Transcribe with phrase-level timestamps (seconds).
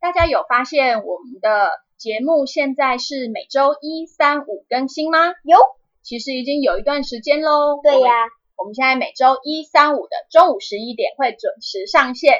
[0.00, 5.18] 大家有发现我们的节目现在是每周一、三、五更新吗？
[5.44, 5.58] 有，
[6.02, 7.80] 其实已经有一段时间喽。
[7.82, 8.10] 对呀，
[8.56, 12.38] 我们现在每周一、三、五的中午十一点会准时上线，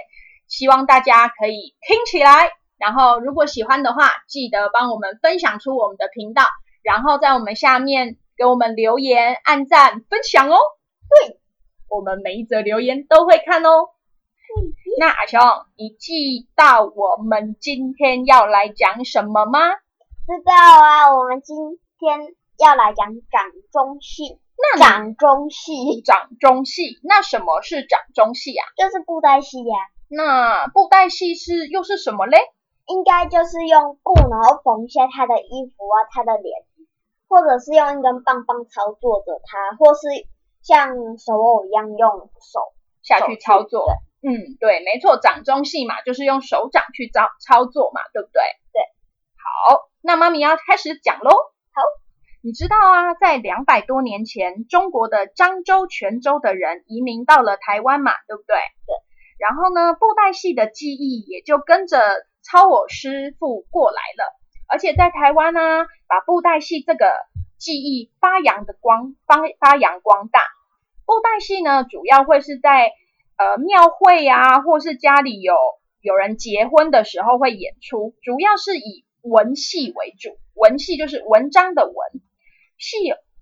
[0.49, 2.51] 希望大家可以听起来。
[2.79, 6.45] 然后如果喜欢的话，记得帮我们分享出我们的频道，
[6.83, 10.57] 然后在我们下面给我们留言、按赞、分享哦。
[11.11, 11.39] 对，
[11.91, 13.91] 我们每一则留言都会看哦。
[14.99, 15.41] 那阿雄，
[15.77, 19.59] 你记到我们今天要来讲什么吗？
[20.27, 21.57] 知道啊，我们今
[21.99, 24.39] 天要来讲掌中戏。
[24.57, 28.67] 那掌中戏，掌中戏，那什么是掌中戏啊？
[28.77, 29.77] 就是布袋戏呀。
[30.09, 32.37] 那布袋戏是又是什么嘞？
[32.87, 36.63] 应该就是用布，然后缝一下他的衣服啊，他的脸，
[37.29, 40.01] 或者是用一根棒棒操作着他，或是
[40.63, 43.87] 像手偶一样用手下去操作。
[44.23, 48.43] 嗯，对，没错，掌中戏嘛，就是用手掌去操操作嘛，对不对？
[48.73, 48.83] 对。
[49.37, 51.31] 好，那妈咪要开始讲喽。
[51.31, 51.83] 好，
[52.43, 58.57] 你知道啊，在两百多年前，中国的漳州、泉州的人移民到了台湾嘛，对不对？
[58.57, 58.95] 对。
[59.39, 61.99] 然后呢，布袋戏的技艺也就跟着
[62.43, 64.37] 操我师傅过来了，
[64.69, 67.11] 而且在台湾呢，把布袋戏这个
[67.57, 70.43] 技艺发扬的光发发扬光大。
[71.07, 72.93] 布袋戏呢，主要会是在
[73.41, 75.55] 呃，庙会呀，或是家里有
[76.03, 80.37] 有人结婚的时候会演出，主要是以文戏为主。
[80.55, 81.95] 文戏就是文章的文，
[82.77, 82.99] 戏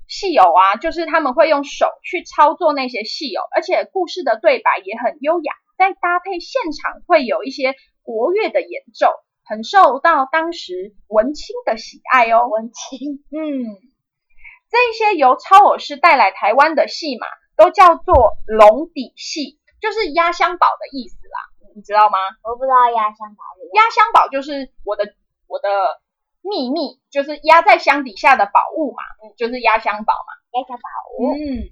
[0.06, 9.10] 戏偶啊，就是他们会用手去操作那些戏偶，而且故事的对白也很优雅，再搭配现场会有一些国乐的演奏，
[9.44, 12.46] 很受到当时文青的喜爱哦。
[12.46, 13.66] 文青，嗯，
[14.70, 17.26] 这一些由超偶师带来台湾的戏码，
[17.56, 19.58] 都叫做龙底戏。
[19.80, 21.38] 就是压箱宝的意思啦，
[21.74, 22.18] 你知道吗？
[22.42, 23.44] 我不知道压箱宝。
[23.74, 25.14] 压箱宝就是我的
[25.46, 25.68] 我的
[26.42, 29.02] 秘密，就是压在箱底下的宝物嘛，
[29.36, 30.30] 就是压箱宝嘛。
[30.52, 30.88] 压箱宝。
[31.20, 31.70] 嗯，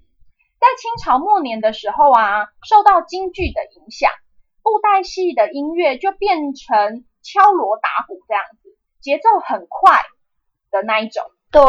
[0.59, 4.12] 在清朝末年的时候啊，受到京剧的影响，
[4.62, 10.03] 布袋戏的音乐就变成敲锣打鼓这样子，节奏很快
[10.71, 11.25] 的那一种。
[11.50, 11.62] 对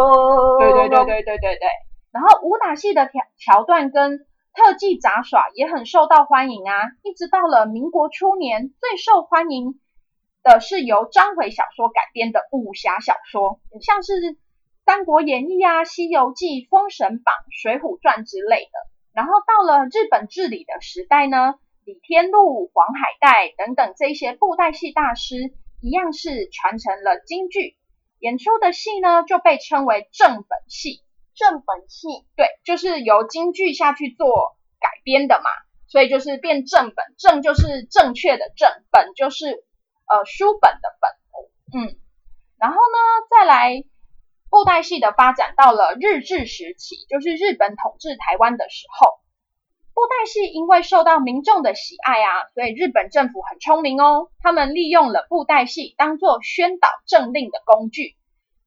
[0.73, 1.67] 对对对对对对。
[2.11, 4.26] 然后武打戏的桥桥段跟
[4.57, 6.73] 特技杂耍也很受到欢迎啊！
[7.03, 9.79] 一直到了民国初年，最受欢迎
[10.41, 14.13] 的是由章回小说改编的武侠小说，像是
[14.83, 18.71] 《三国演义》啊、《西游记》、《封神榜》、《水浒传》之类的。
[19.13, 21.53] 然后到了日本治理的时代呢，
[21.85, 25.53] 李天禄、黄海岱等等这些布袋戏大师，
[25.83, 27.77] 一样是传承了京剧，
[28.17, 31.03] 演出的戏呢就被称为正本戏。
[31.37, 35.45] 正本戏对，就是由京剧下去做改编的嘛，
[35.87, 39.45] 所以就是变正本，正就是正确的正，本就是
[40.07, 41.95] 呃书本的本，嗯，
[42.57, 42.97] 然后呢，
[43.29, 43.83] 再来
[44.49, 49.19] 布袋戏的发展到了日治时期，就是日本统治台湾的时候，
[49.93, 58.15] 布袋戏因为受到民众的喜爱啊，所以日本政府很聪明哦，他们利用了布袋戏当做宣导政令的工具，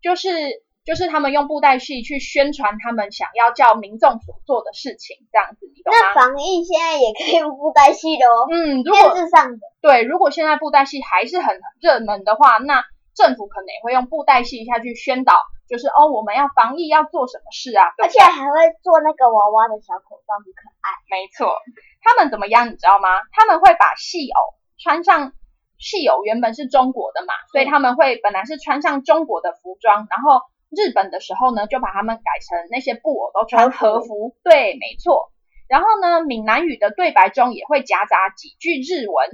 [0.01, 0.65] 就是。
[0.85, 5.99] 就是他们用布袋戏去宣传他们想要叫民众所做的事情，这样子，你懂吗？
[6.01, 8.49] 那防疫现在也可以用布袋戏的哦。
[8.51, 9.61] 嗯，电视上的。
[9.83, 12.83] 对，如果现在布袋戏还是很热门的话，那
[13.15, 15.37] 政府可能也会用布袋戏下去宣导，
[15.69, 17.85] 就是哦，我们要防疫要做什么事啊？
[18.03, 20.89] 而且还会做那个娃娃的小口罩，很可爱。
[21.13, 21.61] 没错，
[22.03, 23.09] 他们怎么样，你知道吗？
[23.33, 24.41] 他们会把戏偶
[24.81, 25.35] 穿上，
[25.79, 30.41] 戏偶原本是中国的嘛，所以他们会本来是穿上中国的服装，然后。
[30.71, 35.33] 日本的时候呢，就把他们改成那些布偶都穿和服，对，没错。
[35.69, 39.31] 然后呢，闽南语的对白中也会夹杂几句日文。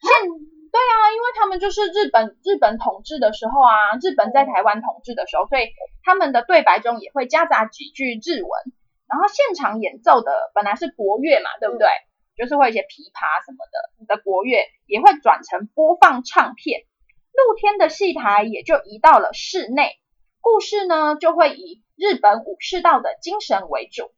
[0.00, 0.10] 现
[0.72, 5.68] 对啊，因为他们就是日本日本统治的时候啊，日本在台湾统治的时候，所以
[6.02, 8.50] 他们的对白中也会夹杂几句日文。
[9.06, 11.86] 然后现场演奏的本来是国乐嘛，对不对？
[12.36, 16.80] 就是会一些琵琶什么的的国乐，也会转成播放唱片。
[17.30, 20.00] 露天的戏台也就移到了室内，
[20.44, 24.12] 故事呢就会以日本武士道的精神为主。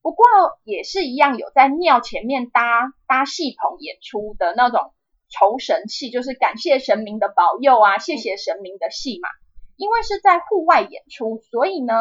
[0.00, 0.24] 不过
[0.64, 4.94] 也是一样，有在庙前面搭搭戏棚演出的那种
[5.28, 9.28] 酬神戏，就是感谢神明的保佑啊，谢谢神明的戏嘛。
[9.76, 11.92] 因为是在户外演出，所以呢，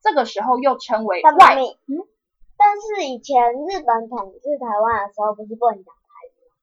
[0.00, 1.56] 这个时候又称为外。
[1.88, 1.98] 嗯，
[2.56, 6.54] 但是以前日本统治台湾的时候，不是不能讲台语吗？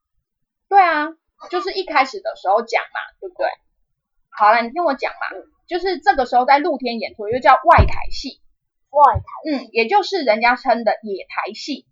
[0.69, 1.11] 对啊，
[1.51, 3.47] 就是一开始的时候讲嘛，对不对？
[4.29, 5.27] 好了，你听我讲嘛，
[5.67, 8.41] 就是这个时候在露天演出，又叫外台戏。
[8.91, 11.85] 外台，嗯，也就是人家称的野台戏，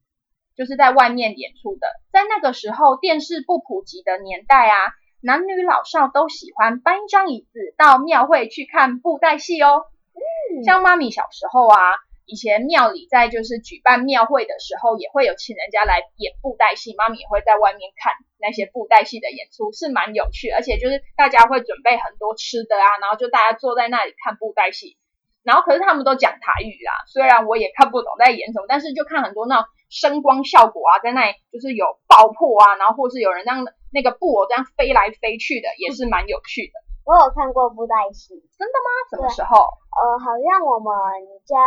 [0.56, 1.88] 就是在外面演出的。
[2.14, 4.78] 在那个时候，电视不普及的年代啊，
[5.20, 9.84] 男女老少都喜欢搬一张椅子到庙会去看布袋戏哦。
[10.14, 11.78] 嗯，像妈咪小时候啊，
[12.26, 24.98] 以前庙里在就是举办庙会的时候，也会有请人家来演布袋戏，妈咪也会在外面看那些布袋戏的演出，是蛮有趣，而且就是大家会准备很多吃的啊，然后就大家坐在那里看布袋戏。
[25.44, 36.80] 然后可是他们都讲台语啦，虽然我也看不懂在演什么，但是就看很多那种声光效果啊，在那里就是有爆破啊，然后或是有人让那个布偶这样飞来飞去的，也是蛮有趣的。
[37.04, 38.90] 我有看过布袋戏，真的吗？
[39.12, 39.68] 什么时候？
[39.94, 40.96] 呃，好像我们
[41.44, 41.60] 家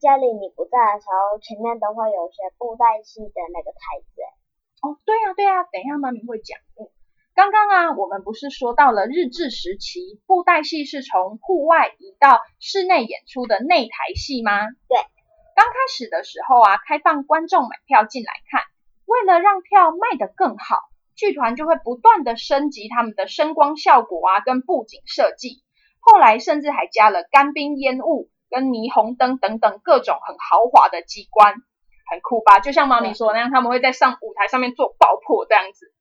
[0.00, 4.22] 家里你不在的时候，前面都会有些布袋戏的那个台子。
[4.82, 6.58] 哦，对呀对呀，等一下妈咪会讲。
[6.78, 6.86] 嗯。
[7.34, 14.66] 刚刚啊，我们不是说到了日治时期，布袋戏是从户外移到室内演出的内台戏吗？
[14.88, 14.98] 对，
[15.54, 18.62] 刚开始的时候啊，开放观众买票进来看，
[19.06, 20.76] 为了让票卖得更好，
[21.14, 25.62] 剧团就会不断的升级他们的声光效果啊，跟布景设计。
[26.00, 31.54] 后来甚至还加了干冰烟雾跟霓虹灯等等各种很豪华的机关，
[32.10, 32.60] 很酷吧？
[32.60, 35.92] 就像妈咪说那样，他们会在上舞台上面做爆破这样子。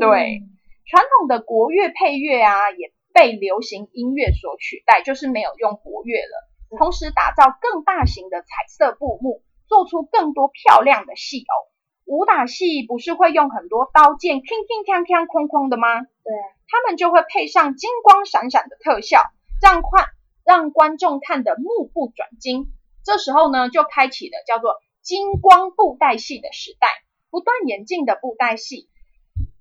[0.00, 0.42] 对，
[0.86, 6.48] 传统的国乐配乐啊，也被流行音乐所取代，就是没有用国乐了。
[6.76, 11.68] 同时打造更大型的彩色布幕，做出更多漂亮的戏偶。
[12.04, 16.00] 武打戏不是会用很多刀剑，铿铿锵锵哐哐的吗？
[16.00, 16.32] 对，
[16.68, 19.20] 他们就会配上金光闪闪的特效，
[19.62, 20.04] 让观
[20.48, 22.68] 让观众看得目不转睛。
[23.04, 26.88] 这时候呢，就开启了叫做金光布袋戏的时代，
[27.28, 28.88] 不断演进的布袋戏。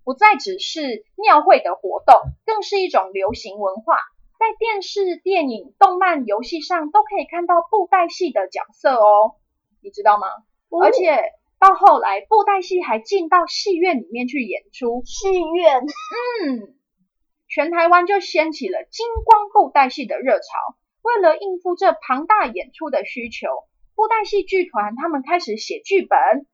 [0.06, 3.98] 不再只是庙会的活动，更是一种流行文化，
[4.40, 9.36] 在电视、电影、动漫、游戏上都可以看到布袋戏的角色哦，
[9.84, 10.28] 你知道吗？
[10.82, 11.20] 而且
[11.60, 15.04] 到后来，布袋戏还进到戏院里面去演出。
[15.04, 16.77] 戏院，嗯，
[17.58, 20.46] 全台湾就掀起了金光布袋戏的热潮。
[21.02, 23.48] 为了应付这庞大演出的需求，
[23.96, 26.46] 布袋戏剧团他们开始写剧本。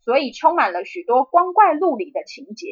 [0.00, 2.66] 所以充满了许多光怪陆离的情节。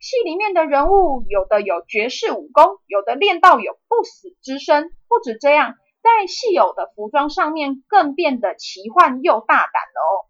[0.00, 4.90] 戏里面的人物有的有绝世武功，有的练到有不死之身。
[5.06, 10.26] 不止这样，在戏友的服装上面更变得奇幻又大胆了哦。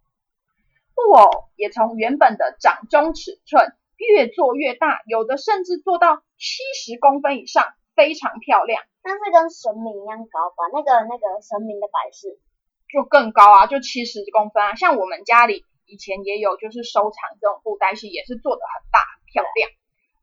[0.94, 7.64] 布偶也从原本的掌中尺寸越做越大，有的甚至做到七十公分以上，
[7.94, 8.82] 非常漂亮。
[9.02, 10.70] 但是跟神明一样高吧？
[10.72, 12.40] 那个那个神明的摆饰
[12.92, 14.74] 就更高啊，就七十公分啊。
[14.74, 15.64] 像我们家里。
[15.86, 19.70] 以前也有，就是收藏这种布袋戏，也是做的很大很漂亮。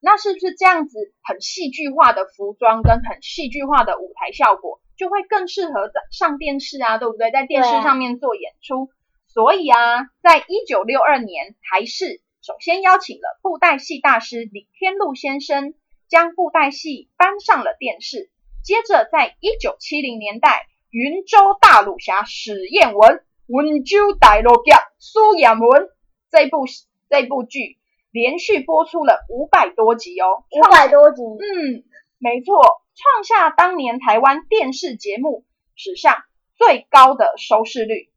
[0.02, 7.30] 那是不是这样子很戏剧化的服装跟很戏剧化的舞台效果，就会更适合在上电视啊，对不对？
[7.30, 8.90] 在电视上面做演出。
[9.28, 15.76] 所以啊，在一九六二年，台视首先邀请了布袋戏大师李天禄先生，
[16.08, 18.32] 将布袋戏搬上了电视。
[18.64, 23.24] 接着，在一九七零年代，云州大鲁侠史艳文。
[23.48, 25.90] 温州大陆侠苏演文
[26.30, 26.66] 这部
[27.10, 27.78] 这部剧
[28.10, 31.84] 连续播出了五百多集哦，五百多集，嗯，
[32.18, 32.56] 没错，
[32.96, 35.44] 创下当年台湾电视节目
[35.76, 36.24] 史上
[36.56, 38.10] 最高的收视率。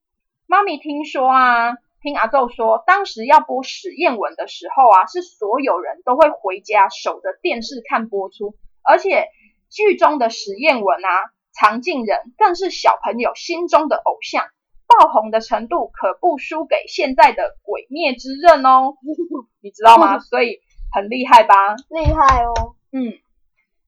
[0.46, 9.28] 妈咪听说啊，听阿宙说，当时要播史艳文的时候啊，是所有人都会回家守着电视看播出，而且
[9.70, 11.08] 剧中的史艳文啊，
[11.54, 14.44] 常静人更是小朋友心中的偶像。
[14.86, 18.98] 爆红的程度可不输给现在的《鬼灭之刃》哦，
[19.62, 20.18] 你知道吗？
[20.20, 20.60] 所以
[20.92, 21.54] 很厉害吧？
[21.88, 22.76] 厉害哦。
[22.92, 23.14] 嗯，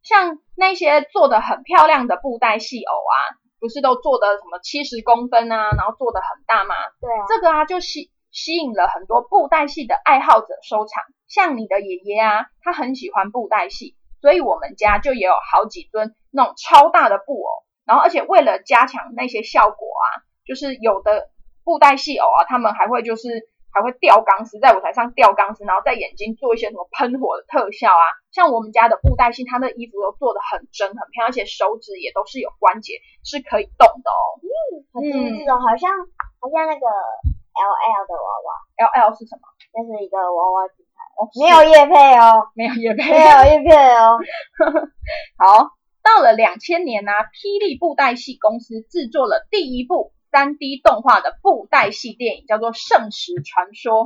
[0.03, 3.15] 像那些做的很漂亮的布袋戏偶啊，
[3.67, 6.77] 不是都做的什么七十公分啊，然后做的很大吗？
[7.01, 7.27] 对啊。
[7.29, 11.03] 这个啊，就吸吸引了很多布袋戏的爱好者收藏。
[11.27, 17.51] 像你的爷爷啊，他很喜欢布袋戏，所以我们家就也有好几尊那种超大的布偶。
[17.85, 21.31] 然后，而且为了加强那些效果啊，就是有的
[21.65, 28.05] 布袋戏偶啊，他们还会就是还会吊钢丝，在舞台上吊钢丝，然后在眼睛做一些什么喷火的特效啊。
[28.33, 34.25] 像我们家的布袋戏，他的衣服都做的很真很漂亮，而且手指也都是有关节，是可以动的哦。
[34.41, 34.49] 嗯，
[34.97, 35.93] 很精致哦，好像
[36.41, 38.49] 好像那个 L L 的娃娃
[38.81, 39.45] ，L L 是什么？
[39.77, 44.17] 那是一个娃娃品牌哦，没有叶配哦， 没有叶配，没有叶配哦。
[45.37, 45.77] 好。
[46.07, 54.05] 到了两千年呢，霹雳布袋戏公司制作了第一部三 D 动画的布袋戏电影，叫做《圣石传说》，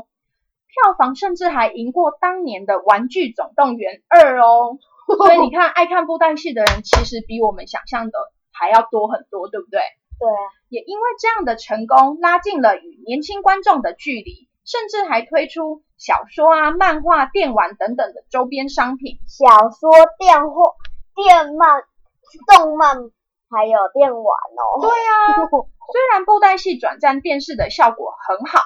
[0.69, 4.79] 票房甚至还赢过当年的《玩具总动员二》哦。
[5.09, 8.13] 所以你看，爱看布袋戏的人其实比我们想象的
[8.53, 9.81] 还要多很多，对不对？
[10.21, 10.31] 对。
[10.69, 19.19] 也因为这样的成功，拉近了与年轻观众的距离，甚至还推出小说啊、漫画、电玩等等的周边商品。
[19.27, 20.63] 小说、电话、
[21.17, 21.83] 电漫。
[22.47, 22.95] 动漫
[23.51, 24.79] 还有电玩哦。
[24.81, 25.51] 对啊，
[25.93, 28.61] 虽然布袋戏转战电视的效果很好，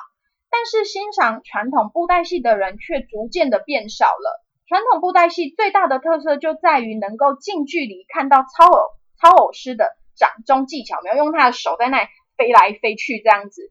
[0.51, 4.45] 但是欣赏传统布袋戏的人却逐渐的变少了。
[4.67, 8.91] 传统布袋戏最大的特色就在于能够近距离看到操偶
[9.21, 13.71] 操偶师的掌中技巧，没有用他的手在那飞来飞去这样子，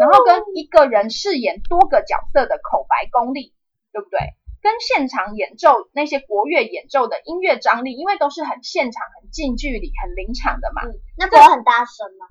[0.00, 3.52] 然后跟一个人饰演多个角色的口白功力，
[3.92, 4.18] 对不对？
[4.62, 10.82] 跟现场演奏那些国乐演奏的音乐张力，因为都是很现场、很近距离、很临场的嘛。
[10.86, 12.26] 嗯，那会很大声吗？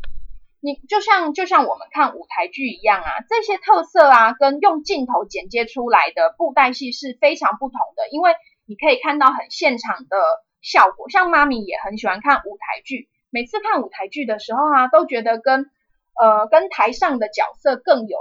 [0.62, 8.08] 你就像就像我们看舞台剧一样啊，这些特色啊，跟用镜头剪接出来的布袋戏是非常不同的。
[8.12, 8.32] 因为
[8.66, 10.18] 你可以看到很现场的
[10.62, 15.70] 效果，像妈咪也很喜欢看舞台剧，每次看舞台剧的时候啊，都觉得跟
[16.20, 18.18] 呃跟台上的角色更有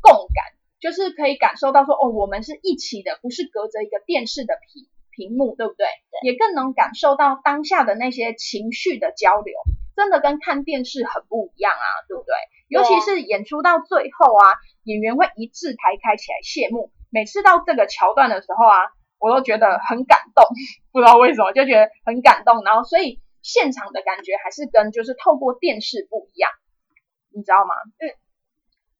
[0.00, 0.44] 共感。
[0.80, 5.86] 就是可以感受到说，哦，我们是一起的，不是隔着一个电视的屏屏幕，对不对？
[6.24, 9.54] 也更能感受到当下的那些情绪的交流，
[9.96, 12.34] 真的跟看电视很不一样啊，对不对？
[12.68, 20.44] 尤其是演出到最后啊，演员会一字排开起来谢幕，每次到这个桥段的时候啊，我都觉得很感动，
[20.92, 26.50] 不知道为什么就觉得很感动，然后所以现场的感觉还是跟就是透过电视不一样，
[27.34, 27.74] 你知道吗？
[27.98, 28.14] 嗯，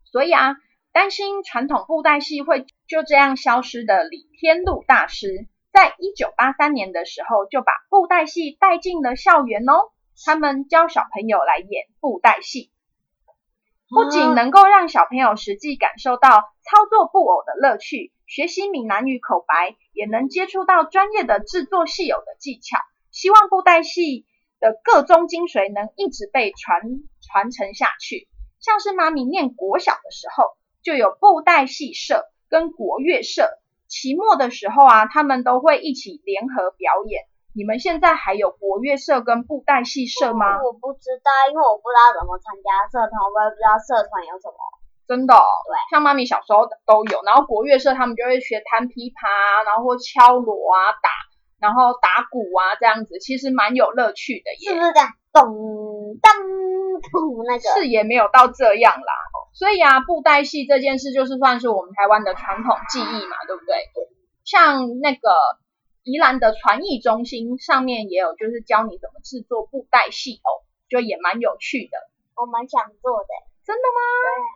[0.05, 0.57] 所以啊。
[0.95, 9.89] 担心传统布袋戏会就这样消失的李天禄大师，在一九八三年的时候就把布袋戏带进了校园哦。
[10.25, 12.71] 他们教小朋友来演布袋戏，
[13.89, 16.29] 不仅能够让小朋友实际感受到
[16.63, 22.79] 操作布偶的乐趣，学习闽南语口白，也能接触到专业的制作戏偶的技巧。
[23.11, 24.27] 希望布袋戏
[24.61, 26.81] 的各宗精髓能一直被传
[27.21, 28.29] 传承下去。
[28.61, 30.45] 像是妈咪念国小的时候。
[30.85, 33.49] 就有布袋戏社跟国乐社，
[33.87, 37.23] 期末的时候啊，他们都会一起联合表演。
[37.55, 40.57] 你们现在还有国乐社跟布袋戏社吗？
[40.65, 44.57] 我不知道，因为我不知道怎么参加社团，我也不知道社团有什么。
[45.07, 45.35] 真的？
[45.35, 47.21] 对，像妈咪小时候都有。
[47.27, 51.11] 然后国乐社他们就会学弹琵琶，然后或敲锣啊打，
[51.61, 54.73] 然后打鼓啊这样子，其实蛮有乐趣的耶。
[54.73, 55.09] 是不是这样？
[55.33, 56.33] 咚当
[57.13, 59.13] 咚，那个是也没有到这样啦。
[59.53, 63.77] 所以啊，布袋戏这件事就是算是我们台湾的传统技艺嘛，对不对？
[64.45, 65.37] 像那个
[66.03, 71.99] 宜兰的传艺中心上面也有，就是教你怎么制作布袋戏偶，就也蛮有趣的。
[72.35, 73.29] 我蛮想做的。
[73.65, 74.01] 真的吗？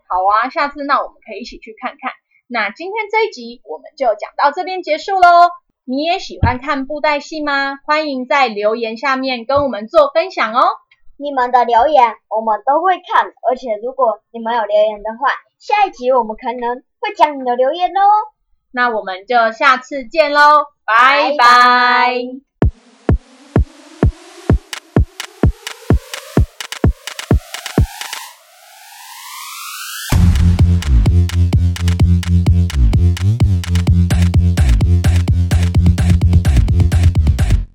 [0.09, 2.11] 好啊，下次那我们可以一起去看看。
[2.49, 5.51] 那今天这一集我们就讲到这边结束喽。
[5.85, 7.79] 你也喜欢看布袋戏吗？
[7.87, 10.61] 欢迎在留言下面跟我们做分享哦。
[11.17, 18.01] 你们的留言我们都会看，而且如果你们有留言的话，下一集我们可能会讲你的留言哦。
[18.77, 22.46] 那我们就下次见喽，拜拜。